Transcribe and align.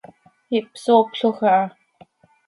Ihpsooploj 0.59 1.35
aha. 1.51 1.59